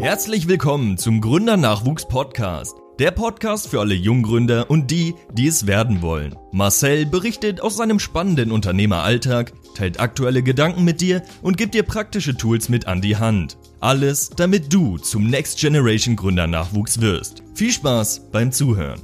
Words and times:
Herzlich 0.00 0.46
willkommen 0.46 0.96
zum 0.96 1.20
Gründernachwuchs 1.20 2.06
Podcast. 2.06 2.76
Der 3.00 3.10
Podcast 3.10 3.66
für 3.66 3.80
alle 3.80 3.94
Junggründer 3.94 4.70
und 4.70 4.92
die, 4.92 5.16
die 5.32 5.48
es 5.48 5.66
werden 5.66 6.02
wollen. 6.02 6.36
Marcel 6.52 7.04
berichtet 7.04 7.60
aus 7.60 7.76
seinem 7.76 7.98
spannenden 7.98 8.52
Unternehmeralltag, 8.52 9.52
teilt 9.74 9.98
aktuelle 9.98 10.44
Gedanken 10.44 10.84
mit 10.84 11.00
dir 11.00 11.24
und 11.42 11.56
gibt 11.56 11.74
dir 11.74 11.82
praktische 11.82 12.36
Tools 12.36 12.68
mit 12.68 12.86
an 12.86 13.00
die 13.00 13.16
Hand. 13.16 13.58
Alles, 13.80 14.30
damit 14.30 14.72
du 14.72 14.98
zum 14.98 15.28
Next 15.28 15.58
Generation 15.58 16.14
Gründernachwuchs 16.14 17.00
wirst. 17.00 17.42
Viel 17.54 17.72
Spaß 17.72 18.30
beim 18.30 18.52
Zuhören. 18.52 19.00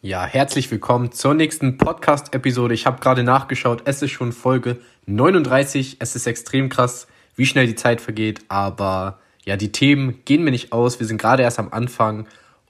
Ja, 0.00 0.26
herzlich 0.26 0.70
willkommen 0.70 1.12
zur 1.12 1.32
nächsten 1.32 1.78
Podcast-Episode. 1.78 2.74
Ich 2.74 2.84
habe 2.84 3.00
gerade 3.00 3.24
nachgeschaut, 3.24 3.82
es 3.86 4.02
ist 4.02 4.10
schon 4.10 4.32
Folge 4.32 4.78
39. 5.06 5.96
Es 6.00 6.16
ist 6.16 6.26
extrem 6.26 6.68
krass, 6.68 7.06
wie 7.36 7.46
schnell 7.46 7.66
die 7.66 7.74
Zeit 7.74 8.00
vergeht, 8.00 8.44
aber 8.48 9.18
ja, 9.44 9.56
die 9.56 9.72
Themen 9.72 10.20
gehen 10.24 10.44
mir 10.44 10.50
nicht 10.50 10.72
aus. 10.72 11.00
Wir 11.00 11.06
sind 11.06 11.18
gerade 11.18 11.42
erst 11.42 11.58
am 11.58 11.68
Anfang 11.70 12.26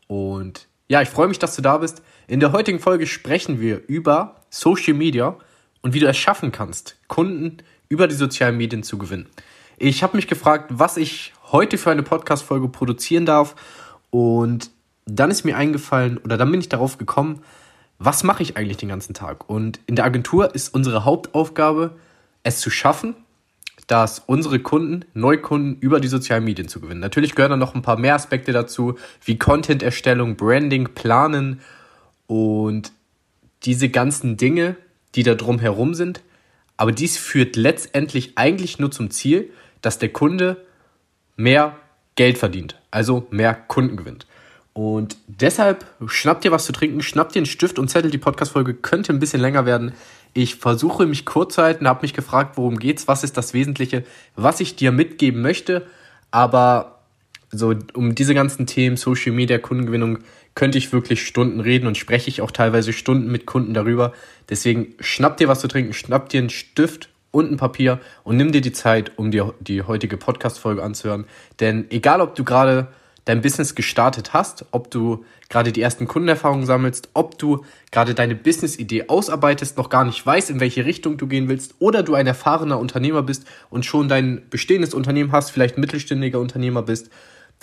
und 0.06 0.66
ja, 0.89 1.02
ich 1.02 1.09
freue 1.09 1.28
mich, 1.28 1.39
dass 1.39 1.56
du 1.56 1.62
da 1.62 1.78
bist. 1.78 2.02
In 2.27 2.41
der 2.41 2.52
heutigen 2.52 2.80
Folge 2.80 3.06
sprechen 3.06 3.61
wir 3.61 3.83
über 3.87 4.37
Social 4.51 4.95
Media 4.95 5.37
und 5.83 5.95
wie 5.95 6.01
du 6.01 6.09
es 6.09 6.16
schaffen 6.16 6.52
kannst, 6.52 6.97
Kunden 7.09 7.59
über 7.89 8.09
die 8.09 8.15
sozialen 8.15 8.56
Medien 8.56 8.83
zu 8.83 8.98
gewinnen. 8.98 9.27
Ich 9.77 10.03
habe 10.03 10.16
mich 10.16 10.28
gefragt, 10.28 10.70
was 10.70 10.97
ich 10.97 11.33
heute 11.53 11.78
für 11.78 11.91
eine 11.91 12.03
Podcast-Folge 12.03 12.69
produzieren 12.69 13.27
darf 13.27 13.55
und 14.11 14.70
dann 15.06 15.30
ist 15.30 15.45
mir 15.45 15.56
eingefallen 15.56 16.19
oder 16.19 16.37
dann 16.37 16.51
bin 16.51 16.61
ich 16.61 16.69
darauf 16.69 16.98
gekommen, 16.98 17.42
was 17.98 18.25
mache 18.25 18.42
ich 18.42 18.56
eigentlich 18.56 18.78
den 18.78 18.89
ganzen 18.89 19.14
Tag? 19.14 19.48
Und 19.48 19.80
in 19.87 19.97
der 19.97 20.05
Agentur 20.05 20.55
ist 20.55 20.75
unsere 20.75 21.05
Hauptaufgabe, 21.05 21.97
es 22.45 22.61
zu 22.61 22.71
schaffen, 22.71 23.16
dass 23.87 24.21
unsere 24.21 24.61
Kunden, 24.61 25.05
Neukunden 25.12 25.77
über 25.81 26.00
die 26.00 26.09
sozialen 26.09 26.45
Medien 26.45 26.69
zu 26.69 26.81
gewinnen. 26.81 27.01
Natürlich 27.01 27.34
gehören 27.34 27.51
da 27.51 27.56
noch 27.56 27.75
ein 27.75 27.83
paar 27.83 27.98
mehr 27.98 28.14
Aspekte 28.14 28.53
dazu, 28.53 28.97
wie 29.25 29.36
Content-Erstellung, 29.36 30.36
Branding, 30.36 30.95
Planen 30.95 31.61
und 32.27 32.92
diese 33.64 33.89
ganzen 33.89 34.36
Dinge, 34.36 34.77
die 35.14 35.23
da 35.23 35.34
drum 35.34 35.59
herum 35.59 35.95
sind. 35.95 36.23
Aber 36.77 36.92
dies 36.92 37.19
führt 37.19 37.56
letztendlich 37.56 38.33
eigentlich 38.36 38.79
nur 38.79 38.91
zum 38.91 39.11
Ziel, 39.11 39.51
dass 39.83 39.98
der 39.98 40.11
Kunde 40.11 40.64
mehr 41.36 41.77
Geld 42.17 42.39
verdient, 42.39 42.81
also 42.91 43.27
mehr 43.31 43.55
Kunden 43.55 43.97
gewinnt. 43.97 44.27
Und 44.73 45.17
deshalb 45.29 45.86
schnappt 46.06 46.42
dir 46.42 46.51
was 46.51 46.64
zu 46.64 46.73
trinken, 46.73 47.01
schnappt 47.01 47.34
dir 47.34 47.41
einen 47.41 47.47
Stift 47.47 47.79
und 47.79 47.89
Zettel. 47.89 48.11
Die 48.11 48.19
Podcast-Folge 48.19 48.75
könnte 48.75 49.12
ein 49.12 49.20
bisschen 49.20 49.41
länger 49.41 49.67
werden. 49.67 49.92
Ich 50.34 50.56
versuche 50.56 51.06
mich 51.06 51.24
kurz 51.24 51.54
zu 51.54 51.62
halten, 51.62 51.88
habe 51.88 52.02
mich 52.02 52.12
gefragt, 52.12 52.56
worum 52.56 52.78
geht's, 52.78 53.08
was 53.08 53.24
ist 53.24 53.36
das 53.36 53.54
Wesentliche, 53.54 54.04
was 54.34 54.60
ich 54.60 54.74
dir 54.77 54.92
mitgeben 54.92 55.40
möchte. 55.40 55.86
Aber 56.32 56.98
so 57.50 57.72
um 57.94 58.16
diese 58.16 58.34
ganzen 58.34 58.66
Themen, 58.66 58.96
Social 58.96 59.32
Media, 59.32 59.58
Kundengewinnung, 59.58 60.18
könnte 60.56 60.77
ich 60.78 60.92
wirklich 60.92 61.24
Stunden 61.27 61.60
reden 61.60 61.86
und 61.86 61.96
spreche 61.96 62.28
ich 62.28 62.40
auch 62.40 62.50
teilweise 62.50 62.92
Stunden 62.92 63.30
mit 63.30 63.46
Kunden 63.46 63.74
darüber. 63.74 64.12
Deswegen 64.48 64.94
schnapp 65.00 65.36
dir 65.36 65.48
was 65.48 65.60
zu 65.60 65.68
trinken, 65.68 65.92
schnapp 65.92 66.28
dir 66.28 66.40
einen 66.40 66.50
Stift 66.50 67.08
und 67.30 67.50
ein 67.50 67.56
Papier 67.56 68.00
und 68.22 68.36
nimm 68.36 68.52
dir 68.52 68.60
die 68.60 68.72
Zeit, 68.72 69.12
um 69.16 69.30
dir 69.30 69.55
die 69.60 69.82
heutige 69.82 70.16
Podcast-Folge 70.16 70.82
anzuhören. 70.82 71.27
Denn 71.60 71.86
egal, 71.90 72.20
ob 72.20 72.34
du 72.34 72.44
gerade 72.44 72.88
dein 73.25 73.41
Business 73.41 73.75
gestartet 73.75 74.33
hast, 74.33 74.67
ob 74.70 74.91
du 74.91 75.25
gerade 75.48 75.72
die 75.72 75.80
ersten 75.80 76.06
Kundenerfahrungen 76.06 76.67
sammelst, 76.67 77.11
ob 77.14 77.39
du 77.39 77.64
gerade 77.91 78.14
deine 78.14 78.34
Business-Idee 78.34 79.08
ausarbeitest, 79.08 79.77
noch 79.78 79.89
gar 79.89 80.05
nicht 80.05 80.25
weißt, 80.25 80.50
in 80.50 80.61
welche 80.61 80.84
Richtung 80.84 81.17
du 81.17 81.27
gehen 81.27 81.48
willst, 81.48 81.75
oder 81.78 82.02
du 82.02 82.14
ein 82.14 82.27
erfahrener 82.27 82.78
Unternehmer 82.78 83.22
bist 83.22 83.47
und 83.70 83.86
schon 83.86 84.08
dein 84.08 84.42
bestehendes 84.50 84.95
Unternehmen 84.95 85.33
hast, 85.33 85.50
vielleicht 85.50 85.78
mittelständiger 85.78 86.41
Unternehmer 86.41 86.83
bist, 86.83 87.11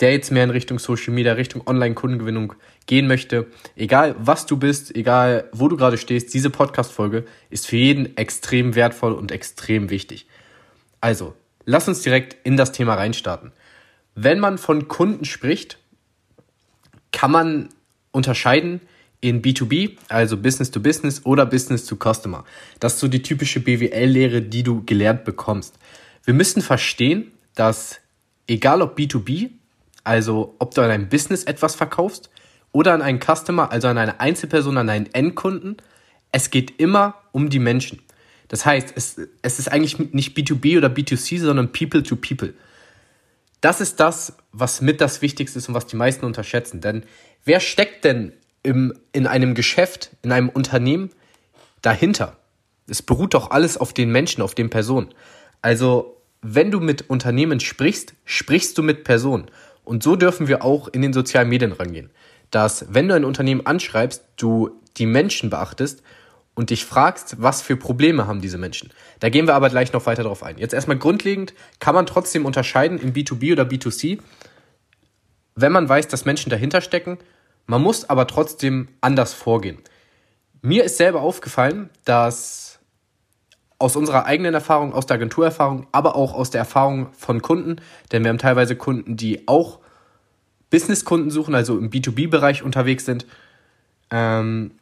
der 0.00 0.12
jetzt 0.12 0.32
mehr 0.32 0.44
in 0.44 0.50
Richtung 0.50 0.78
Social 0.78 1.12
Media, 1.12 1.34
Richtung 1.34 1.62
Online-Kundengewinnung 1.66 2.54
gehen 2.86 3.06
möchte. 3.06 3.46
Egal 3.76 4.16
was 4.18 4.46
du 4.46 4.56
bist, 4.56 4.94
egal 4.96 5.48
wo 5.52 5.68
du 5.68 5.76
gerade 5.76 5.98
stehst, 5.98 6.34
diese 6.34 6.50
Podcast-Folge 6.50 7.24
ist 7.50 7.66
für 7.66 7.76
jeden 7.76 8.16
extrem 8.16 8.74
wertvoll 8.74 9.12
und 9.12 9.30
extrem 9.30 9.90
wichtig. 9.90 10.26
Also, 11.00 11.34
lass 11.66 11.88
uns 11.88 12.02
direkt 12.02 12.36
in 12.44 12.56
das 12.56 12.72
Thema 12.72 12.94
reinstarten. 12.94 13.52
Wenn 14.14 14.40
man 14.40 14.58
von 14.58 14.88
Kunden 14.88 15.24
spricht, 15.24 15.78
kann 17.12 17.30
man 17.30 17.68
unterscheiden 18.10 18.80
in 19.20 19.40
B2B, 19.40 19.96
also 20.08 20.36
Business 20.36 20.70
to 20.70 20.80
Business 20.80 21.24
oder 21.24 21.46
Business 21.46 21.86
to 21.86 21.96
Customer. 21.96 22.44
Das 22.80 22.94
ist 22.94 23.00
so 23.00 23.08
die 23.08 23.22
typische 23.22 23.60
BWL-Lehre, 23.60 24.42
die 24.42 24.62
du 24.62 24.84
gelernt 24.84 25.24
bekommst. 25.24 25.78
Wir 26.24 26.34
müssen 26.34 26.60
verstehen, 26.60 27.30
dass 27.54 28.00
egal 28.46 28.82
ob 28.82 28.98
B2B, 28.98 29.50
also 30.04 30.56
ob 30.58 30.74
du 30.74 30.82
an 30.82 30.90
ein 30.90 31.08
Business 31.08 31.44
etwas 31.44 31.76
verkaufst 31.76 32.30
oder 32.72 32.92
an 32.92 33.02
einen 33.02 33.20
Customer, 33.20 33.70
also 33.70 33.88
an 33.88 33.98
eine 33.98 34.20
Einzelperson, 34.20 34.76
an 34.76 34.88
einen 34.88 35.12
Endkunden, 35.14 35.76
es 36.32 36.50
geht 36.50 36.80
immer 36.80 37.14
um 37.30 37.50
die 37.50 37.58
Menschen. 37.58 38.00
Das 38.48 38.66
heißt, 38.66 38.92
es, 38.96 39.20
es 39.42 39.58
ist 39.58 39.70
eigentlich 39.70 39.98
nicht 40.12 40.36
B2B 40.36 40.78
oder 40.78 40.88
B2C, 40.88 41.38
sondern 41.38 41.72
People 41.72 42.02
to 42.02 42.16
People. 42.16 42.54
Das 43.62 43.80
ist 43.80 44.00
das, 44.00 44.34
was 44.50 44.82
mit 44.82 45.00
das 45.00 45.22
Wichtigste 45.22 45.58
ist 45.58 45.68
und 45.68 45.74
was 45.74 45.86
die 45.86 45.96
meisten 45.96 46.26
unterschätzen. 46.26 46.80
Denn 46.80 47.04
wer 47.44 47.60
steckt 47.60 48.04
denn 48.04 48.32
im, 48.62 48.92
in 49.12 49.26
einem 49.26 49.54
Geschäft, 49.54 50.10
in 50.22 50.32
einem 50.32 50.48
Unternehmen 50.48 51.10
dahinter? 51.80 52.36
Es 52.88 53.02
beruht 53.02 53.34
doch 53.34 53.52
alles 53.52 53.78
auf 53.78 53.92
den 53.92 54.10
Menschen, 54.10 54.42
auf 54.42 54.56
den 54.56 54.68
Personen. 54.68 55.14
Also, 55.62 56.20
wenn 56.42 56.72
du 56.72 56.80
mit 56.80 57.08
Unternehmen 57.08 57.60
sprichst, 57.60 58.14
sprichst 58.24 58.76
du 58.76 58.82
mit 58.82 59.04
Personen. 59.04 59.48
Und 59.84 60.02
so 60.02 60.16
dürfen 60.16 60.48
wir 60.48 60.64
auch 60.64 60.88
in 60.88 61.00
den 61.00 61.12
sozialen 61.12 61.48
Medien 61.48 61.70
rangehen. 61.70 62.10
Dass, 62.50 62.86
wenn 62.88 63.06
du 63.06 63.14
ein 63.14 63.24
Unternehmen 63.24 63.64
anschreibst, 63.64 64.24
du 64.36 64.80
die 64.96 65.06
Menschen 65.06 65.50
beachtest 65.50 66.02
und 66.54 66.70
dich 66.70 66.84
fragst, 66.84 67.40
was 67.40 67.62
für 67.62 67.76
Probleme 67.76 68.26
haben 68.26 68.40
diese 68.40 68.58
Menschen. 68.58 68.90
Da 69.20 69.28
gehen 69.28 69.46
wir 69.46 69.54
aber 69.54 69.70
gleich 69.70 69.92
noch 69.92 70.06
weiter 70.06 70.22
drauf 70.22 70.42
ein. 70.42 70.58
Jetzt 70.58 70.74
erstmal 70.74 70.98
grundlegend 70.98 71.54
kann 71.78 71.94
man 71.94 72.06
trotzdem 72.06 72.44
unterscheiden 72.44 72.98
in 72.98 73.14
B2B 73.14 73.52
oder 73.52 73.64
B2C, 73.64 74.18
wenn 75.54 75.72
man 75.72 75.88
weiß, 75.88 76.08
dass 76.08 76.24
Menschen 76.24 76.50
dahinter 76.50 76.80
stecken. 76.80 77.18
Man 77.66 77.82
muss 77.82 78.08
aber 78.08 78.26
trotzdem 78.26 78.88
anders 79.00 79.32
vorgehen. 79.32 79.78
Mir 80.60 80.84
ist 80.84 80.96
selber 80.96 81.22
aufgefallen, 81.22 81.90
dass 82.04 82.78
aus 83.78 83.96
unserer 83.96 84.26
eigenen 84.26 84.54
Erfahrung, 84.54 84.92
aus 84.92 85.06
der 85.06 85.16
Agenturerfahrung, 85.16 85.88
aber 85.90 86.14
auch 86.14 86.34
aus 86.34 86.50
der 86.50 86.60
Erfahrung 86.60 87.08
von 87.14 87.42
Kunden, 87.42 87.76
denn 88.12 88.22
wir 88.22 88.28
haben 88.28 88.38
teilweise 88.38 88.76
Kunden, 88.76 89.16
die 89.16 89.48
auch 89.48 89.80
Businesskunden 90.70 91.30
suchen, 91.30 91.54
also 91.54 91.76
im 91.76 91.90
B2B-Bereich 91.90 92.62
unterwegs 92.62 93.04
sind, 93.04 93.26
ähm, 94.10 94.72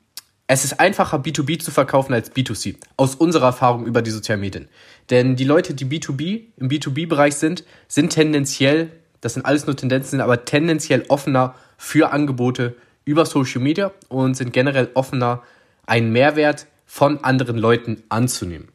es 0.53 0.65
ist 0.65 0.81
einfacher, 0.81 1.19
B2B 1.19 1.61
zu 1.61 1.71
verkaufen 1.71 2.13
als 2.13 2.35
B2C. 2.35 2.75
Aus 2.97 3.15
unserer 3.15 3.47
Erfahrung 3.47 3.87
über 3.87 4.03
die 4.03 4.11
sozialen 4.11 4.41
Medien. 4.41 4.69
Denn 5.09 5.37
die 5.37 5.45
Leute, 5.45 5.75
die 5.75 5.85
B2B 5.85 6.47
im 6.57 6.69
B2B-Bereich 6.69 7.37
sind, 7.37 7.63
sind 7.87 8.11
tendenziell, 8.11 8.91
das 9.21 9.35
sind 9.35 9.47
alles 9.47 9.67
nur 9.67 9.77
Tendenzen, 9.77 10.21
aber 10.21 10.45
tendenziell 10.45 11.05
offener 11.07 11.55
für 11.77 12.11
Angebote 12.13 12.75
über 13.05 13.27
Social 13.27 13.61
Media 13.61 13.93
und 14.09 14.37
sind 14.37 14.53
generell 14.53 14.91
offener, 14.95 15.45
einen 15.87 16.11
Mehrwert 16.11 16.67
von 16.85 17.23
anderen 17.23 17.57
Leuten 17.57 18.03
anzunehmen. 18.09 18.71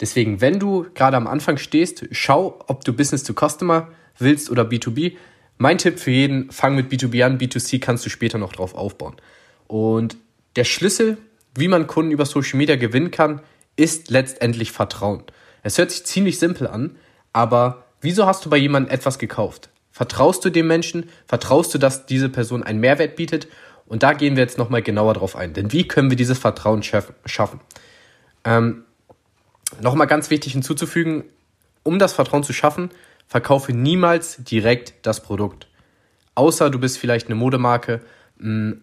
Deswegen, 0.00 0.40
wenn 0.40 0.58
du 0.58 0.84
gerade 0.94 1.16
am 1.16 1.28
Anfang 1.28 1.58
stehst, 1.58 2.06
schau, 2.10 2.58
ob 2.66 2.82
du 2.82 2.92
Business 2.92 3.22
to 3.22 3.34
Customer 3.34 3.86
willst 4.18 4.50
oder 4.50 4.64
B2B. 4.64 5.12
Mein 5.58 5.78
Tipp 5.78 6.00
für 6.00 6.10
jeden, 6.10 6.50
fang 6.50 6.74
mit 6.74 6.90
B2B 6.90 7.24
an, 7.24 7.38
B2C 7.38 7.78
kannst 7.78 8.04
du 8.04 8.10
später 8.10 8.38
noch 8.38 8.52
drauf 8.52 8.74
aufbauen. 8.74 9.14
Und 9.68 10.16
der 10.56 10.64
Schlüssel, 10.64 11.18
wie 11.54 11.68
man 11.68 11.86
Kunden 11.86 12.12
über 12.12 12.26
Social 12.26 12.58
Media 12.58 12.76
gewinnen 12.76 13.10
kann, 13.10 13.40
ist 13.76 14.10
letztendlich 14.10 14.72
Vertrauen. 14.72 15.22
Es 15.62 15.78
hört 15.78 15.90
sich 15.90 16.04
ziemlich 16.04 16.38
simpel 16.38 16.66
an, 16.66 16.96
aber 17.32 17.84
wieso 18.00 18.26
hast 18.26 18.44
du 18.44 18.50
bei 18.50 18.56
jemandem 18.56 18.92
etwas 18.92 19.18
gekauft? 19.18 19.70
Vertraust 19.92 20.44
du 20.44 20.50
dem 20.50 20.66
Menschen? 20.66 21.08
Vertraust 21.26 21.74
du, 21.74 21.78
dass 21.78 22.06
diese 22.06 22.28
Person 22.28 22.62
einen 22.62 22.80
Mehrwert 22.80 23.16
bietet? 23.16 23.48
Und 23.86 24.02
da 24.02 24.12
gehen 24.12 24.36
wir 24.36 24.42
jetzt 24.42 24.58
nochmal 24.58 24.82
genauer 24.82 25.14
drauf 25.14 25.34
ein. 25.34 25.54
Denn 25.54 25.72
wie 25.72 25.88
können 25.88 26.10
wir 26.10 26.16
dieses 26.16 26.38
Vertrauen 26.38 26.82
schaffen? 26.82 27.60
Ähm, 28.44 28.84
nochmal 29.80 30.06
ganz 30.06 30.30
wichtig 30.30 30.52
hinzuzufügen, 30.52 31.24
um 31.82 31.98
das 31.98 32.12
Vertrauen 32.12 32.44
zu 32.44 32.52
schaffen, 32.52 32.90
verkaufe 33.26 33.72
niemals 33.72 34.36
direkt 34.44 34.94
das 35.02 35.22
Produkt. 35.22 35.68
Außer 36.34 36.70
du 36.70 36.78
bist 36.78 36.98
vielleicht 36.98 37.26
eine 37.26 37.34
Modemarke 37.34 38.00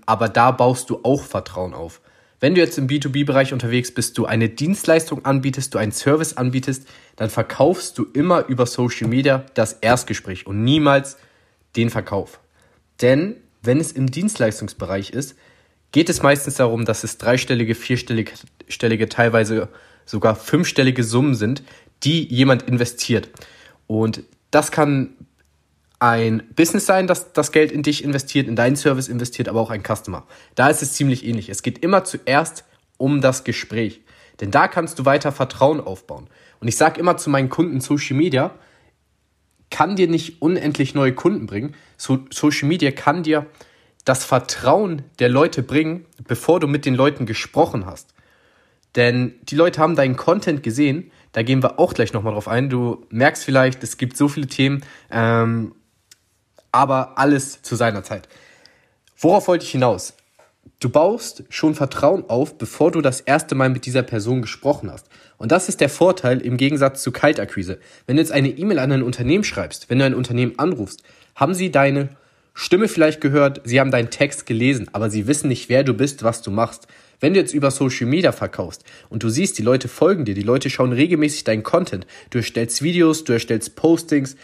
aber 0.06 0.30
da 0.30 0.52
baust 0.52 0.90
du 0.90 1.00
auch 1.04 1.24
Vertrauen 1.24 1.74
auf. 1.74 2.02
Wenn 2.40 2.54
du 2.54 2.62
jetzt 2.62 2.78
im 2.78 2.88
B2B-Bereich 2.88 3.54
unterwegs 3.54 3.92
bist, 3.94 4.18
du 4.18 4.25
eine 4.25 4.50
Dienstleistung 4.50 5.25
anbietest, 5.25 5.74
du 5.74 5.78
einen 5.78 5.94
Service 5.94 6.36
anbietest, 6.38 6.88
dann 7.16 7.30
verkaufst 7.30 7.98
du 7.98 8.06
immer 8.13 8.46
über 8.48 8.66
Social 8.66 9.07
Media 9.07 9.46
das 9.54 9.74
Erstgespräch 9.74 10.46
und 10.46 10.63
niemals 10.63 11.18
den 11.75 11.90
Verkauf. 11.90 12.40
Denn 13.02 13.38
wenn 13.62 13.80
es 13.80 13.92
im 13.92 14.12
Dienstleistungsbereich 14.12 15.12
ist, 15.12 15.36
geht 15.92 16.10
es 16.10 16.22
meistens 16.22 16.56
darum, 16.56 16.86
dass 16.86 17.04
es 17.04 17.18
dreistellige, 17.18 17.74
vierstellige, 17.74 19.10
teilweise 19.10 19.69
sogar 20.06 20.36
fünfstellige 20.36 21.04
Summen 21.04 21.36
sind, 21.36 21.63
die 22.04 22.28
jemand 22.28 22.63
investiert. 22.63 23.30
Und 23.88 24.24
das 24.52 24.72
kann 24.72 25.14
ein 26.06 26.44
Business 26.56 26.86
sein, 26.86 27.07
das 27.07 27.34
das 27.34 27.52
Geld 27.52 27.72
in 27.72 27.81
dich 27.81 28.04
investiert, 28.04 28.48
in 28.48 28.56
deinen 28.56 28.75
Service 28.75 29.07
investiert, 29.07 29.50
aber 29.50 29.60
auch 29.60 29.72
ein 29.72 29.81
Customer. 29.81 30.25
Da 30.54 30.69
ist 30.69 30.84
es 30.84 30.94
ziemlich 30.94 31.25
ähnlich. 31.25 31.50
Es 31.50 31.63
geht 31.63 31.80
immer 31.80 32.04
zuerst 32.04 32.63
um 32.98 33.22
das 33.22 33.44
Gespräch. 33.44 34.02
Denn 34.40 34.52
da 34.52 34.68
kannst 34.68 35.00
du 35.00 35.06
weiter 35.06 35.31
Vertrauen 35.31 35.80
aufbauen. 35.80 36.28
Und 36.60 36.68
ich 36.68 36.78
sage 36.78 37.00
immer 37.00 37.18
zu 37.18 37.30
meinen 37.30 37.50
Kunden, 37.50 37.81
Social 37.81 38.16
Media 38.16 38.52
kann 39.72 39.96
dir 39.96 40.07
nicht 40.07 40.42
unendlich 40.42 40.94
neue 40.94 41.13
Kunden 41.13 41.48
bringen. 41.48 41.74
So, 41.98 42.19
Social 42.31 42.68
Media 42.68 42.92
kann 42.92 43.24
dir 43.24 43.48
das 44.04 44.24
Vertrauen 44.24 45.02
der 45.19 45.30
Leute 45.30 45.63
bringen, 45.63 46.06
bevor 46.28 46.60
du 46.60 46.68
mit 46.68 46.86
den 46.86 46.94
Leuten 46.94 47.25
gesprochen 47.25 47.88
hast. 47.88 48.13
Denn 48.96 49.34
die 49.44 49.56
Leute 49.56 49.81
haben 49.81 49.96
deinen 49.96 50.16
Content 50.16 50.62
gesehen, 50.62 51.12
da 51.31 51.44
gehen 51.44 51.62
wir 51.63 51.80
auch 51.80 51.94
gleich 51.94 52.13
nochmal 52.13 52.34
drauf 52.34 52.48
ein. 52.48 52.69
Du 52.69 53.06
merkst 53.10 53.44
vielleicht, 53.44 53.84
es 53.84 53.98
gibt 53.98 54.16
so 54.16 54.30
viele 54.30 54.48
Themen, 54.48 54.86
ähm, 55.12 55.74
aber 56.75 57.18
alles 57.18 57.62
zu 57.62 57.77
seiner 57.77 58.04
Zeit. 58.04 58.27
Worauf 59.18 59.48
wollte 59.48 59.63
ich 59.63 59.72
hinaus? 59.72 60.13
Du 60.81 60.89
baust 60.89 61.45
schon 61.48 61.74
Vertrauen 61.74 62.25
auf, 62.27 62.57
bevor 62.57 62.92
du 62.92 63.00
das 63.00 63.22
erste 63.22 63.56
Mal 63.56 63.69
mit 63.69 63.86
dieser 63.86 64.04
Person 64.04 64.42
gesprochen 64.42 64.92
hast. 64.92 65.07
Und 65.38 65.54
das 65.54 65.69
ist 65.69 65.80
der 65.80 65.88
Vorteil 65.88 66.42
im 66.42 66.57
Gegensatz 66.57 67.01
zu 67.01 67.13
Kaltakquise. 67.13 67.80
Wenn 68.07 68.18
du 68.18 68.22
jetzt 68.22 68.33
eine 68.33 68.50
E-Mail 68.50 68.80
an 68.80 68.92
ein 68.92 69.04
Unternehmen 69.04 69.45
schreibst, 69.45 69.89
wenn 69.89 70.00
du 70.00 70.06
ein 70.06 70.13
Unternehmen 70.13 70.60
anrufst, 70.60 71.01
haben 71.33 71.54
sie 71.54 71.72
deine 71.72 72.10
Stimme 72.54 72.89
vielleicht 72.89 73.21
gehört, 73.21 73.62
sie 73.63 73.80
haben 73.80 73.92
deinen 73.92 74.10
Text 74.10 74.45
gelesen, 74.45 74.89
aber 74.92 75.10
sie 75.10 75.28
wissen 75.28 75.48
nicht, 75.48 75.69
wer 75.69 75.86
du 75.86 75.94
bist, 75.94 76.24
was 76.24 76.42
du 76.42 76.51
machst. 76.51 76.88
Wenn 77.21 77.33
du 77.33 77.39
jetzt 77.39 77.54
über 77.54 77.71
Social 77.71 78.07
Media 78.07 78.33
verkaufst 78.33 78.83
und 79.07 79.24
du 79.24 79.30
siehst, 79.30 79.57
die 79.57 79.63
Leute 79.63 79.88
folgen 79.88 80.25
dir, 80.25 80.36
die 80.36 80.42
Leute 80.42 80.69
schauen 80.69 80.92
regelmäßig 80.92 81.45
deinen 81.45 81.63
Content, 81.63 82.06
du 82.31 82.39
erstellst 82.39 82.81
Videos, 82.81 83.24
du 83.24 83.31
erstellst 83.31 83.78
Postings, 83.78 84.36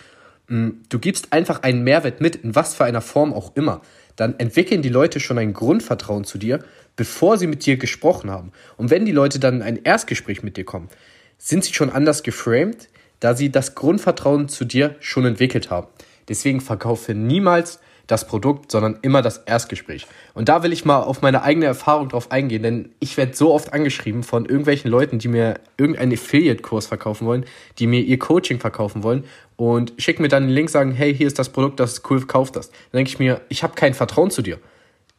du 0.52 1.00
gibst 1.00 1.32
einfach 1.32 1.64
einen 1.64 1.84
Mehrwert 1.84 2.20
mit, 2.20 2.36
in 2.36 2.56
was 2.56 2.76
für 2.76 2.84
einer 2.84 3.02
Form 3.02 3.34
auch 3.34 3.56
immer, 3.56 3.82
dann 4.16 4.38
entwickeln 4.38 4.82
die 4.82 4.90
Leute 4.90 5.20
schon 5.20 5.38
ein 5.38 5.54
Grundvertrauen 5.54 6.26
zu 6.26 6.38
dir, 6.38 6.60
bevor 6.96 7.38
sie 7.38 7.48
mit 7.48 7.66
dir 7.66 7.78
gesprochen 7.78 8.30
haben. 8.30 8.52
Und 8.78 8.90
wenn 8.90 9.06
die 9.06 9.14
Leute 9.14 9.40
dann 9.40 9.56
in 9.56 9.62
ein 9.62 9.84
Erstgespräch 9.84 10.44
mit 10.44 10.58
dir 10.58 10.66
kommen, 10.66 10.90
sind 11.38 11.64
sie 11.64 11.74
schon 11.74 11.90
anders 11.90 12.22
geframed, 12.22 12.90
da 13.20 13.36
sie 13.36 13.50
das 13.50 13.76
Grundvertrauen 13.76 14.50
zu 14.50 14.66
dir 14.66 14.96
schon 15.00 15.26
entwickelt 15.26 15.70
haben. 15.70 15.88
Deswegen 16.28 16.60
verkaufe 16.60 17.14
niemals 17.14 17.80
das 18.12 18.28
Produkt, 18.28 18.72
sondern 18.72 19.00
immer 19.02 19.22
das 19.22 19.38
Erstgespräch. 19.38 20.06
Und 20.34 20.50
da 20.50 20.64
will 20.64 20.74
ich 20.74 20.84
mal 20.84 21.02
auf 21.02 21.22
meine 21.22 21.44
eigene 21.44 21.66
Erfahrung 21.66 22.10
drauf 22.10 22.32
eingehen, 22.32 22.62
denn 22.62 22.90
ich 23.00 23.16
werde 23.16 23.36
so 23.36 23.54
oft 23.54 23.72
angeschrieben 23.72 24.24
von 24.24 24.46
irgendwelchen 24.46 24.92
Leuten, 24.92 25.18
die 25.18 25.30
mir 25.30 25.60
irgendeinen 25.78 26.14
Affiliate-Kurs 26.14 26.88
verkaufen 26.88 27.26
wollen, 27.26 27.46
die 27.80 27.88
mir 27.88 28.02
ihr 28.02 28.20
Coaching 28.20 28.60
verkaufen 28.60 29.04
wollen 29.04 29.24
und 29.56 29.94
schicken 29.98 30.24
mir 30.24 30.28
dann 30.28 30.44
den 30.44 30.52
Link, 30.52 30.70
sagen, 30.70 30.92
hey, 30.92 31.16
hier 31.16 31.28
ist 31.28 31.40
das 31.40 31.50
Produkt, 31.50 31.80
das 31.80 31.94
ist 31.94 32.12
cool, 32.12 32.26
kauf 32.26 32.52
das. 32.52 32.70
Dann 32.70 33.00
denke 33.00 33.10
ich 33.10 33.20
mir, 33.20 33.42
ich 33.48 33.64
habe 33.64 33.76
kein 33.76 33.94
Vertrauen 33.94 34.30
zu 34.30 34.42
dir. 34.42 34.60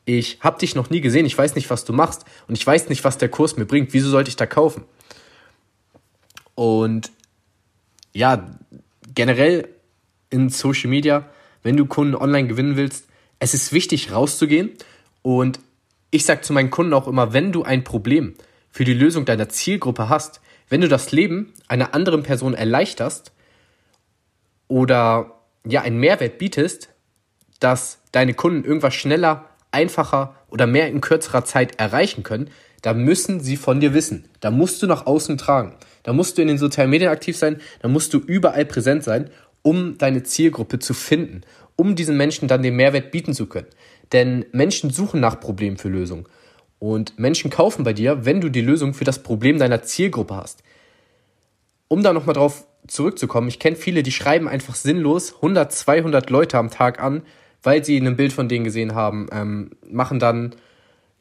Ich 0.05 0.39
habe 0.41 0.59
dich 0.59 0.75
noch 0.75 0.91
nie 0.91 1.00
gesehen, 1.00 1.25
ich 1.25 1.39
weiß 1.39 1.55
nicht, 1.55 1.71
was 1.71 1.85
du 1.85 1.93
machst 1.93 2.25
und 2.47 2.59
ich 2.59 2.67
weiß 2.67 2.89
nicht, 2.89 3.05
was 3.05 3.17
der 3.19 3.29
Kurs 3.31 3.56
mir 3.56 3.65
bringt. 3.65 3.94
Wieso 3.94 4.11
sollte 4.11 4.29
ich 4.29 4.37
da 4.37 4.47
kaufen? 4.47 4.85
Und 6.55 7.11
ja, 8.12 8.50
generell 9.15 9.69
in 10.29 10.50
Social 10.50 10.91
Media 10.91 11.25
wenn 11.62 11.76
du 11.76 11.87
Kunden 11.87 12.14
online 12.14 12.49
gewinnen 12.49 12.76
willst, 12.76 13.06
es 13.38 13.55
ist 13.55 13.73
wichtig 13.73 14.12
rauszugehen 14.12 14.70
und 15.23 15.61
ich 16.11 16.25
sage 16.25 16.43
zu 16.43 16.53
meinen 16.53 16.70
Kunden 16.70 16.93
auch 16.93 17.09
immer, 17.09 17.32
wenn 17.32 17.53
du 17.53 17.62
ein 17.62 17.85
Problem 17.85 18.35
für 18.70 18.85
die 18.85 18.94
Lösung 18.94 19.25
deiner 19.25 19.49
Zielgruppe 19.49 20.09
hast, 20.09 20.41
wenn 20.69 20.81
du 20.81 20.88
das 20.88 21.12
Leben 21.12 21.53
einer 21.69 21.94
anderen 21.94 22.23
Person 22.23 22.55
erleichterst 22.55 23.32
oder 24.69 25.38
ja 25.67 25.82
einen 25.82 25.99
Mehrwert 25.99 26.38
bietest, 26.38 26.91
dass 27.61 28.00
deine 28.11 28.35
Kunden 28.35 28.65
irgendwas 28.65 28.94
schneller, 28.94 29.49
einfacher 29.70 30.35
oder 30.49 30.67
mehr 30.67 30.88
in 30.88 31.00
kürzerer 31.00 31.44
Zeit 31.44 31.79
erreichen 31.79 32.23
können, 32.23 32.50
da 32.82 32.94
müssen 32.94 33.41
sie 33.41 33.56
von 33.56 33.81
dir 33.81 33.94
wissen. 33.94 34.29
Da 34.41 34.50
musst 34.50 34.82
du 34.82 34.87
nach 34.87 35.06
außen 35.06 35.38
tragen. 35.38 35.76
Da 36.03 36.12
musst 36.12 36.37
du 36.37 36.43
in 36.43 36.49
den 36.49 36.58
sozialen 36.58 36.91
Medien 36.91 37.11
aktiv 37.11 37.37
sein, 37.37 37.61
da 37.81 37.88
musst 37.88 38.12
du 38.12 38.19
überall 38.19 38.65
präsent 38.65 39.05
sein 39.05 39.31
um 39.62 39.97
deine 39.99 40.23
Zielgruppe 40.23 40.79
zu 40.79 40.94
finden, 40.94 41.43
um 41.76 41.94
diesen 41.94 42.17
Menschen 42.17 42.49
dann 42.49 42.62
den 42.62 42.76
Mehrwert 42.76 43.11
bieten 43.11 43.35
zu 43.35 43.47
können. 43.47 43.69
Denn 44.12 44.44
Menschen 44.53 44.91
suchen 44.91 45.20
nach 45.20 45.41
Problemen 45.41 45.79
für 45.79 45.88
Lösungen. 45.88 46.26
Und 46.79 47.19
Menschen 47.19 47.50
kaufen 47.50 47.85
bei 47.85 47.93
dir, 47.93 48.25
wenn 48.25 48.41
du 48.41 48.49
die 48.49 48.61
Lösung 48.61 48.93
für 48.93 49.05
das 49.05 49.23
Problem 49.23 49.59
deiner 49.59 49.82
Zielgruppe 49.82 50.37
hast. 50.37 50.62
Um 51.88 52.03
da 52.03 52.12
nochmal 52.12 52.35
drauf 52.35 52.67
zurückzukommen, 52.88 53.49
ich 53.49 53.61
kenne 53.61 53.76
viele, 53.76 54.03
die 54.03 54.11
schreiben 54.11 54.49
einfach 54.49 54.75
sinnlos 54.75 55.37
100, 55.37 55.73
200 55.73 56.31
Leute 56.31 56.58
am 56.58 56.70
Tag 56.70 57.00
an, 57.00 57.23
weil 57.62 57.85
sie 57.85 57.99
ein 57.99 58.17
Bild 58.17 58.32
von 58.32 58.49
denen 58.49 58.65
gesehen 58.65 58.94
haben, 58.94 59.29
ähm, 59.31 59.70
machen 59.88 60.19
dann 60.19 60.56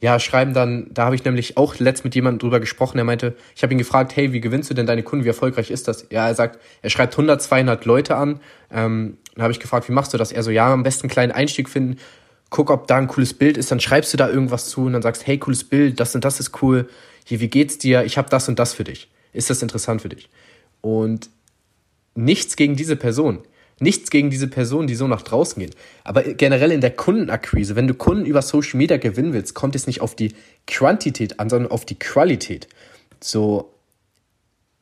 ja, 0.02 0.20
schreiben 0.20 0.54
dann, 0.54 0.88
da 0.92 1.06
habe 1.06 1.16
ich 1.16 1.24
nämlich 1.24 1.58
auch 1.58 1.78
letzt 1.78 2.04
mit 2.04 2.16
jemandem 2.16 2.40
drüber 2.40 2.60
gesprochen, 2.60 2.98
der 2.98 3.06
meinte, 3.06 3.36
ich 3.56 3.62
habe 3.62 3.74
ihn 3.74 3.78
gefragt, 3.78 4.16
hey, 4.16 4.34
wie 4.34 4.42
gewinnst 4.42 4.70
du 4.70 4.74
denn 4.74 4.88
deine 4.88 5.04
Kunden, 5.04 5.26
wie 5.26 5.30
erfolgreich 5.30 5.70
ist 5.70 5.88
das? 5.88 6.08
Ja, 6.10 6.28
er 6.28 6.34
sagt, 6.34 6.60
er 6.82 6.90
schreibt 6.90 7.14
100, 7.14 7.40
200 7.40 7.86
Leute 7.86 8.16
an. 8.16 8.40
Ähm, 8.72 9.18
dann 9.36 9.44
habe 9.44 9.52
ich 9.52 9.60
gefragt, 9.60 9.88
wie 9.88 9.94
machst 9.94 10.12
du 10.14 10.18
das? 10.18 10.32
Er 10.32 10.42
so, 10.42 10.50
ja, 10.50 10.74
am 10.74 10.82
besten 10.82 11.04
einen 11.04 11.12
kleinen 11.12 11.32
Einstieg 11.32 11.70
finden, 11.70 12.00
guck, 12.50 12.72
ob 12.72 12.88
da 12.88 12.98
ein 12.98 13.08
cooles 13.08 13.36
Bild 13.36 13.58
ist, 13.58 13.72
dann 13.72 13.80
schreibst 13.80 14.12
du 14.12 14.18
da 14.18 14.28
irgendwas 14.28 14.70
zu 14.70 14.86
und 14.86 14.94
dann 14.94 15.04
sagst, 15.04 15.28
hey, 15.28 15.38
cooles 15.38 15.64
Bild, 15.64 16.00
das 16.00 16.16
und 16.16 16.26
das 16.26 16.40
ist 16.40 16.62
cool, 16.64 16.90
hier, 17.24 17.40
wie 17.40 17.48
geht's 17.48 17.78
dir? 17.78 18.04
Ich 18.04 18.18
habe 18.18 18.30
das 18.30 18.50
und 18.50 18.58
das 18.58 18.74
für 18.74 18.84
dich. 18.84 19.10
Ist 19.34 19.52
das 19.52 19.62
interessant 19.62 20.02
für 20.02 20.10
dich? 20.10 20.30
Und 20.82 21.30
nichts 22.16 22.56
gegen 22.56 22.76
diese 22.76 22.96
Person. 22.96 23.40
Nichts 23.82 24.12
gegen 24.12 24.30
diese 24.30 24.48
Personen, 24.48 24.86
die 24.88 24.94
so 24.94 25.08
nach 25.08 25.24
draußen 25.24 25.60
gehen. 25.60 25.74
Aber 26.04 26.22
generell 26.22 26.72
in 26.72 26.82
der 26.82 26.92
Kundenakquise, 26.92 27.76
wenn 27.76 27.88
du 27.88 27.96
Kunden 27.96 28.28
über 28.28 28.44
Social 28.44 28.78
Media 28.78 28.98
gewinnen 28.98 29.34
willst, 29.34 29.56
kommt 29.56 29.76
es 29.76 29.88
nicht 29.88 30.02
auf 30.02 30.16
die 30.16 30.36
Quantität 30.68 31.40
an, 31.40 31.50
sondern 31.50 31.72
auf 31.72 31.84
die 31.84 31.98
Qualität. 31.98 32.68
So, 33.20 33.74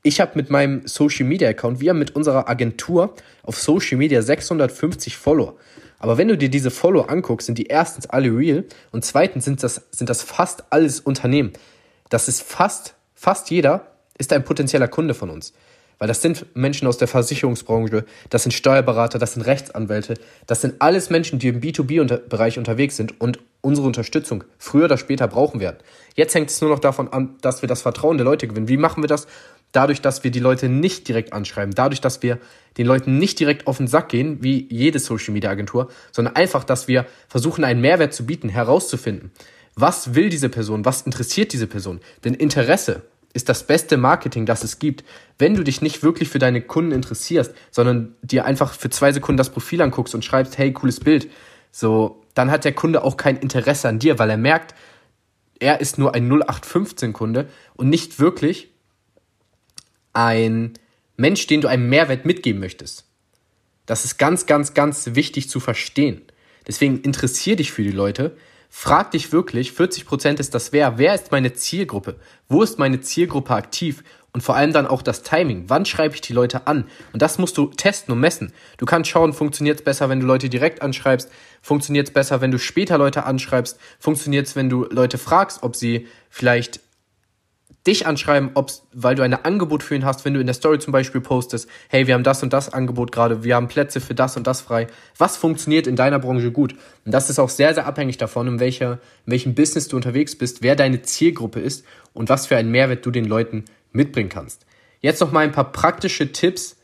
ich 0.04 0.20
habe 0.20 0.34
mit 0.36 0.50
meinem 0.50 0.86
Social 0.86 1.26
Media 1.26 1.48
Account, 1.48 1.80
wir 1.80 1.92
haben 1.92 2.00
mit 2.00 2.14
unserer 2.14 2.50
Agentur 2.50 3.16
auf 3.44 3.58
Social 3.58 3.98
Media 3.98 4.22
650 4.22 5.16
Follower. 5.16 5.56
Aber 5.98 6.18
wenn 6.18 6.28
du 6.28 6.38
dir 6.38 6.50
diese 6.50 6.70
Follower 6.70 7.10
anguckst, 7.10 7.46
sind 7.46 7.58
die 7.58 7.68
erstens 7.68 8.06
alle 8.06 8.36
real 8.36 8.66
und 8.92 9.06
zweitens 9.06 9.46
sind 9.46 9.64
das, 9.64 9.82
sind 9.92 10.10
das 10.10 10.24
fast 10.24 10.66
alles 10.72 11.00
Unternehmen. 11.00 11.54
Das 12.10 12.28
ist 12.28 12.42
fast, 12.42 12.96
fast 13.16 13.50
jeder 13.50 13.94
ist 14.18 14.34
ein 14.34 14.44
potenzieller 14.44 14.90
Kunde 14.90 15.14
von 15.14 15.30
uns. 15.30 15.54
Weil 16.00 16.08
das 16.08 16.22
sind 16.22 16.46
Menschen 16.56 16.88
aus 16.88 16.98
der 16.98 17.10
Versicherungsbranche, 17.10 18.06
das 18.30 18.44
sind 18.44 18.54
Steuerberater, 18.54 19.20
das 19.20 19.34
sind 19.34 19.44
Rechtsanwälte, 19.44 20.16
das 20.48 20.62
sind 20.62 20.76
alles 20.80 21.10
Menschen, 21.10 21.40
die 21.40 21.50
im 21.50 21.60
B2B-Bereich 21.60 22.58
unterwegs 22.58 22.96
sind 22.96 23.20
und 23.20 23.40
unsere 23.62 23.86
Unterstützung 23.86 24.46
früher 24.58 24.86
oder 24.86 24.98
später 24.98 25.28
brauchen 25.28 25.60
werden. 25.60 25.78
Jetzt 26.16 26.34
hängt 26.34 26.50
es 26.50 26.62
nur 26.62 26.70
noch 26.70 26.80
davon 26.80 27.10
an, 27.10 27.36
dass 27.42 27.62
wir 27.62 27.68
das 27.68 27.82
Vertrauen 27.82 28.18
der 28.18 28.26
Leute 28.26 28.48
gewinnen. 28.48 28.70
Wie 28.70 28.78
machen 28.78 29.04
wir 29.04 29.10
das? 29.10 29.28
Dadurch, 29.74 30.02
dass 30.02 30.24
wir 30.24 30.32
die 30.32 30.40
Leute 30.40 30.70
nicht 30.70 31.08
direkt 31.08 31.34
anschreiben, 31.34 31.76
dadurch, 31.76 32.02
dass 32.02 32.24
wir 32.24 32.40
den 32.78 32.88
Leuten 32.88 33.20
nicht 33.20 33.40
direkt 33.40 33.68
auf 33.68 33.78
den 33.78 33.88
Sack 33.88 34.10
gehen, 34.10 34.42
wie 34.42 34.68
jede 34.70 34.98
Social 35.00 35.34
Media 35.34 35.52
Agentur, 35.52 35.90
sondern 36.12 36.36
einfach, 36.36 36.64
dass 36.64 36.88
wir 36.88 37.06
versuchen, 37.28 37.64
einen 37.64 37.82
Mehrwert 37.82 38.14
zu 38.14 38.26
bieten, 38.26 38.50
herauszufinden. 38.50 39.32
Was 39.76 40.16
will 40.16 40.30
diese 40.30 40.50
Person? 40.50 40.86
Was 40.86 41.04
interessiert 41.04 41.54
diese 41.54 41.68
Person? 41.68 42.00
Denn 42.24 42.34
Interesse 42.34 43.04
ist 43.34 43.50
das 43.50 43.66
beste 43.66 43.98
Marketing, 43.98 44.46
das 44.46 44.64
es 44.64 44.80
gibt. 44.80 45.04
Wenn 45.38 45.56
du 45.56 45.64
dich 45.64 45.82
nicht 45.82 46.04
wirklich 46.04 46.30
für 46.30 46.40
deine 46.40 46.62
Kunden 46.62 46.92
interessierst, 46.92 47.54
sondern 47.72 48.16
dir 48.22 48.46
einfach 48.46 48.74
für 48.74 48.90
zwei 48.90 49.12
Sekunden 49.12 49.38
das 49.38 49.52
Profil 49.52 49.82
anguckst 49.82 50.16
und 50.16 50.26
schreibst, 50.26 50.58
hey, 50.58 50.74
cooles 50.74 51.00
Bild, 51.00 51.30
so, 51.72 52.24
dann 52.34 52.50
hat 52.50 52.66
der 52.66 52.74
Kunde 52.74 53.04
auch 53.04 53.18
kein 53.18 53.38
Interesse 53.38 53.88
an 53.88 54.00
dir, 54.00 54.18
weil 54.18 54.30
er 54.30 54.38
merkt, 54.38 54.74
er 55.60 55.82
ist 55.82 55.98
nur 55.98 56.16
ein 56.16 56.32
0815-Kunde 56.32 57.50
und 57.76 57.90
nicht 57.90 58.20
wirklich 58.20 58.72
ein 60.14 60.74
Mensch, 61.18 61.48
den 61.48 61.62
du 61.62 61.68
einen 61.68 61.90
Mehrwert 61.90 62.26
mitgeben 62.26 62.60
möchtest. 62.60 63.06
Das 63.86 64.06
ist 64.06 64.18
ganz, 64.18 64.46
ganz, 64.46 64.74
ganz 64.74 65.16
wichtig 65.16 65.50
zu 65.50 65.60
verstehen. 65.60 66.22
Deswegen 66.68 67.02
interessier 67.02 67.56
dich 67.56 67.72
für 67.72 67.84
die 67.84 67.92
Leute, 67.92 68.38
Frag 68.70 69.12
dich 69.12 69.32
wirklich, 69.32 69.72
40% 69.72 70.40
ist 70.40 70.54
das 70.54 70.72
wer, 70.72 70.98
wer 70.98 71.16
ist 71.16 71.32
meine 71.32 71.54
Zielgruppe? 71.54 72.16
Wo 72.48 72.62
ist 72.62 72.78
meine 72.78 73.02
Zielgruppe 73.02 73.56
aktiv? 73.56 74.04
Und 74.32 74.42
vor 74.42 74.56
allem 74.56 74.72
dann 74.72 74.86
auch 74.86 75.02
das 75.02 75.24
Timing. 75.24 75.66
Wann 75.70 75.86
schreibe 75.86 76.14
ich 76.14 76.22
die 76.22 76.34
Leute 76.34 76.68
an? 76.68 76.86
Und 77.12 77.24
das 77.24 77.40
musst 77.40 77.58
du 77.58 77.66
testen 77.66 78.14
und 78.14 78.20
messen. 78.20 78.54
Du 78.78 78.86
kannst 78.86 79.10
schauen, 79.10 79.34
funktioniert 79.34 79.80
es 79.80 79.84
besser, 79.84 80.08
wenn 80.08 80.20
du 80.20 80.28
Leute 80.28 80.50
direkt 80.50 80.84
anschreibst? 80.84 81.32
Funktioniert 81.64 82.10
es 82.10 82.14
besser, 82.14 82.40
wenn 82.40 82.52
du 82.52 82.60
später 82.60 83.00
Leute 83.00 83.26
anschreibst? 83.26 83.80
Funktioniert 84.00 84.46
es, 84.46 84.56
wenn 84.56 84.70
du 84.70 84.86
Leute 84.86 85.18
fragst, 85.18 85.64
ob 85.64 85.76
sie 85.76 86.08
vielleicht 86.30 86.80
dich 87.90 88.06
anschreiben, 88.06 88.52
ob's, 88.54 88.86
weil 88.94 89.16
du 89.16 89.24
ein 89.24 89.34
Angebot 89.34 89.82
für 89.82 89.96
ihn 89.96 90.06
hast, 90.06 90.24
wenn 90.24 90.34
du 90.34 90.40
in 90.40 90.46
der 90.46 90.54
Story 90.54 90.80
zum 90.80 90.92
Beispiel 90.92 91.22
postest, 91.22 91.68
hey, 91.90 92.06
wir 92.08 92.14
haben 92.14 92.24
das 92.24 92.44
und 92.44 92.54
das 92.54 92.72
Angebot 92.72 93.12
gerade, 93.12 93.44
wir 93.44 93.56
haben 93.56 93.68
Plätze 93.68 94.00
für 94.00 94.14
das 94.14 94.38
und 94.38 94.46
das 94.46 94.62
frei. 94.62 94.88
Was 95.18 95.38
funktioniert 95.38 95.88
in 95.88 95.96
deiner 95.96 96.20
Branche 96.20 96.52
gut? 96.52 96.76
Und 97.06 97.12
das 97.12 97.30
ist 97.30 97.40
auch 97.40 97.50
sehr, 97.50 97.74
sehr 97.74 97.88
abhängig 97.88 98.18
davon, 98.18 98.48
in, 98.48 98.60
welcher, 98.60 98.94
in 99.26 99.32
welchem 99.32 99.56
Business 99.56 99.88
du 99.88 99.96
unterwegs 99.96 100.38
bist, 100.38 100.62
wer 100.62 100.76
deine 100.76 101.02
Zielgruppe 101.02 101.60
ist 101.60 101.84
und 102.14 102.30
was 102.30 102.48
für 102.48 102.58
einen 102.58 102.70
Mehrwert 102.70 103.06
du 103.06 103.12
den 103.12 103.26
Leuten 103.26 103.66
mitbringen 103.92 104.30
kannst. 104.30 104.66
Jetzt 105.02 105.20
noch 105.20 105.32
mal 105.32 105.42
ein 105.42 105.52
paar 105.52 105.72
praktische 105.72 106.32
Tipps 106.32 106.78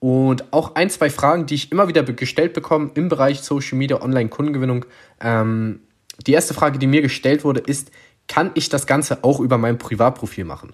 und 0.00 0.52
auch 0.52 0.74
ein, 0.74 0.90
zwei 0.90 1.10
Fragen, 1.10 1.46
die 1.46 1.54
ich 1.54 1.70
immer 1.70 1.88
wieder 1.88 2.02
gestellt 2.02 2.52
bekomme 2.52 2.90
im 2.94 3.08
Bereich 3.08 3.40
Social 3.40 3.78
Media, 3.78 4.00
Online-Kundengewinnung. 4.00 4.84
Ähm, 5.20 5.80
die 6.26 6.32
erste 6.32 6.54
Frage, 6.54 6.78
die 6.78 6.86
mir 6.86 7.02
gestellt 7.02 7.44
wurde, 7.44 7.60
ist, 7.60 7.90
kann 8.28 8.50
ich 8.54 8.68
das 8.68 8.86
Ganze 8.86 9.24
auch 9.24 9.40
über 9.40 9.58
mein 9.58 9.78
Privatprofil 9.78 10.44
machen? 10.44 10.72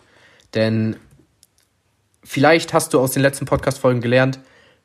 Denn 0.54 0.96
vielleicht 2.22 2.72
hast 2.72 2.92
du 2.92 3.00
aus 3.00 3.12
den 3.12 3.22
letzten 3.22 3.46
Podcast-Folgen 3.46 4.00
gelernt, 4.00 4.40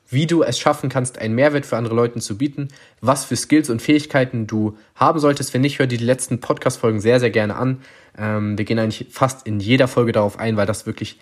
wie 0.10 0.26
du 0.26 0.42
es 0.44 0.58
schaffen 0.58 0.90
kannst, 0.90 1.20
einen 1.20 1.36
Mehrwert 1.36 1.66
für 1.66 1.78
andere 1.78 1.94
Leute 1.94 2.20
zu 2.20 2.38
bieten, 2.38 2.70
was 3.00 3.26
für 3.26 3.36
Skills 3.36 3.70
und 3.70 3.82
Fähigkeiten 3.82 4.48
du 4.48 4.78
haben 4.96 5.20
solltest. 5.20 5.54
Wenn 5.54 5.62
nicht, 5.62 5.78
hör 5.78 5.88
dir 5.88 6.00
die 6.00 6.04
letzten 6.04 6.40
Podcast-Folgen 6.40 7.00
sehr, 7.00 7.20
sehr 7.20 7.30
gerne 7.30 7.56
an. 7.56 7.82
Ähm, 8.18 8.58
wir 8.58 8.66
gehen 8.66 8.80
eigentlich 8.80 9.08
fast 9.12 9.46
in 9.46 9.60
jeder 9.60 9.88
Folge 9.88 10.12
darauf 10.12 10.40
ein, 10.40 10.58
weil 10.58 10.66
das 10.66 10.86
wirklich 10.88 11.20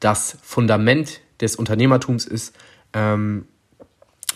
das 0.00 0.38
Fundament 0.42 1.20
des 1.40 1.54
Unternehmertums 1.54 2.26
ist. 2.26 2.56
Ähm, 2.92 3.46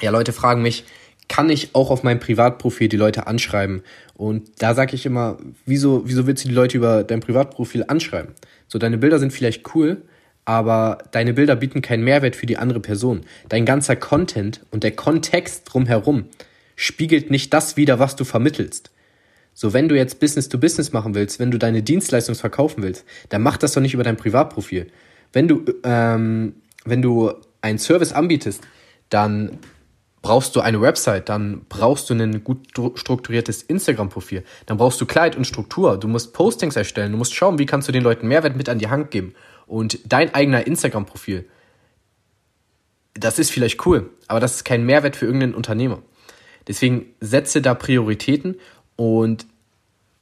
ja, 0.01 0.11
Leute 0.11 0.33
fragen 0.33 0.63
mich, 0.63 0.85
kann 1.33 1.49
ich 1.49 1.75
auch 1.75 1.91
auf 1.91 2.03
meinem 2.03 2.21
Privatprofil 2.21 2.91
die 2.91 2.99
Leute 2.99 3.27
anschreiben? 3.27 3.83
Und 4.13 4.51
da 4.59 4.75
sage 4.75 4.95
ich 4.95 5.07
immer, 5.07 5.39
wieso, 5.65 6.03
wieso 6.05 6.27
willst 6.27 6.45
du 6.45 6.49
die 6.49 6.55
Leute 6.55 6.77
über 6.77 7.05
dein 7.05 7.21
Privatprofil 7.21 7.87
anschreiben? 7.89 8.35
So, 8.69 8.79
deine 8.79 8.99
Bilder 8.99 9.19
sind 9.19 9.33
vielleicht 9.33 9.75
cool, 9.75 10.03
aber 10.45 10.99
deine 11.11 11.33
Bilder 11.33 11.57
bieten 11.57 11.81
keinen 11.81 12.05
Mehrwert 12.05 12.37
für 12.37 12.45
die 12.45 12.59
andere 12.59 12.81
Person. 12.81 13.23
Dein 13.49 13.65
ganzer 13.65 13.97
Content 13.97 14.61
und 14.71 14.85
der 14.85 14.91
Kontext 14.91 15.63
drumherum 15.73 16.27
spiegelt 16.77 17.31
nicht 17.31 17.55
das 17.55 17.79
wider, 17.79 17.99
was 17.99 18.15
du 18.15 18.25
vermittelst. 18.25 18.91
So, 19.55 19.73
wenn 19.73 19.89
du 19.89 19.97
jetzt 19.97 20.21
Business 20.21 20.51
to 20.51 20.59
Business 20.59 20.93
machen 20.93 21.15
willst, 21.15 21.39
wenn 21.39 21.51
du 21.51 21.57
deine 21.57 21.83
Dienstleistung 21.83 22.35
verkaufen 22.35 22.83
willst, 22.83 23.07
dann 23.31 23.41
mach 23.41 23.57
das 23.57 23.73
doch 23.73 23.81
nicht 23.81 23.95
über 23.95 24.05
dein 24.05 24.19
Privatprofil. 24.19 24.89
Wenn 25.33 25.49
du, 25.49 25.65
ähm, 25.83 26.57
wenn 26.85 27.01
du 27.01 27.33
einen 27.63 27.79
Service 27.79 28.13
anbietest, 28.13 28.61
dann 29.09 29.59
brauchst 30.23 30.55
du 30.55 30.61
eine 30.61 30.81
Website, 30.81 31.29
dann 31.29 31.67
brauchst 31.69 32.09
du 32.09 32.15
ein 32.15 32.45
gut 32.45 32.69
strukturiertes 32.95 33.63
Instagram-Profil, 33.65 34.45
dann 34.67 34.79
brauchst 34.79 35.01
du 35.01 35.07
Kleid 35.07 35.37
und 35.37 35.47
Struktur, 35.47 35.99
du 35.99 36.09
musst 36.09 36.33
Postings 36.33 36.77
erstellen, 36.77 37.13
du 37.13 37.19
musst 37.19 37.35
schauen, 37.35 37.59
wie 37.59 37.67
kannst 37.67 37.89
du 37.89 37.93
den 37.93 38.05
Leuten 38.05 38.29
Mehrwert 38.29 38.57
mit 38.57 38.69
an 38.69 38.79
die 38.79 38.89
Hand 38.89 39.11
geben. 39.11 39.35
Und 39.67 39.99
dein 40.07 40.33
eigener 40.35 40.67
Instagram-Profil, 40.67 41.49
das 43.15 43.39
ist 43.39 43.51
vielleicht 43.51 43.85
cool, 43.85 44.11
aber 44.29 44.41
das 44.41 44.57
ist 44.57 44.65
kein 44.65 44.87
Mehrwert 44.87 45.17
für 45.17 45.27
irgendeinen 45.27 45.55
Unternehmer. 45.55 46.03
Deswegen 46.69 47.07
setze 47.21 47.61
da 47.61 47.75
Prioritäten 47.75 48.57
und 48.97 49.47